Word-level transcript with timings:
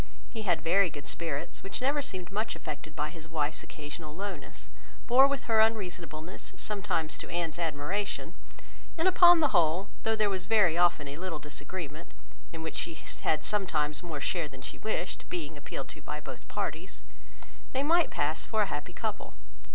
He 0.31 0.41
had 0.41 0.63
very 0.63 0.89
good 0.89 1.05
spirits, 1.05 1.61
which 1.61 1.79
never 1.79 2.01
seemed 2.01 2.31
much 2.31 2.55
affected 2.55 2.95
by 2.95 3.11
his 3.11 3.29
wife's 3.29 3.61
occasional 3.61 4.15
lowness, 4.15 4.67
bore 5.05 5.27
with 5.27 5.43
her 5.43 5.59
unreasonableness 5.59 6.53
sometimes 6.57 7.19
to 7.19 7.29
Anne's 7.29 7.59
admiration, 7.59 8.33
and 8.97 9.07
upon 9.07 9.41
the 9.41 9.49
whole, 9.49 9.89
though 10.01 10.15
there 10.15 10.27
was 10.27 10.47
very 10.47 10.75
often 10.75 11.07
a 11.07 11.17
little 11.17 11.37
disagreement 11.37 12.15
(in 12.51 12.63
which 12.63 12.77
she 12.77 12.95
had 13.21 13.43
sometimes 13.43 14.01
more 14.01 14.19
share 14.19 14.47
than 14.47 14.63
she 14.63 14.79
wished, 14.79 15.29
being 15.29 15.55
appealed 15.55 15.89
to 15.89 16.01
by 16.01 16.19
both 16.19 16.47
parties), 16.47 17.03
they 17.71 17.83
might 17.83 18.09
pass 18.09 18.43
for 18.43 18.63
a 18.63 18.73
happy 18.73 18.93
couple. 18.93 19.35